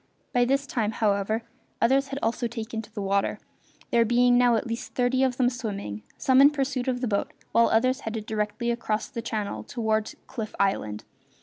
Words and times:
By 0.33 0.45
this 0.45 0.65
time, 0.65 0.93
however, 0.93 1.43
others 1.79 2.07
had 2.07 2.17
also 2.23 2.47
taken 2.47 2.81
to 2.81 2.91
the 2.91 3.03
water, 3.03 3.37
there 3.91 4.03
being 4.03 4.35
now 4.35 4.55
at 4.55 4.65
least 4.65 4.95
thirty 4.95 5.21
of 5.21 5.37
them 5.37 5.47
swimming, 5.47 6.01
some 6.17 6.41
in 6.41 6.49
pursuit 6.49 6.87
of 6.87 7.01
the 7.01 7.07
boat 7.07 7.29
while 7.51 7.67
others 7.69 7.99
headed 7.99 8.25
directly 8.25 8.71
across 8.71 9.09
the 9.09 9.21
channel 9.21 9.61
toward 9.63 10.15
Cliff 10.25 10.55
Island. 10.59 11.03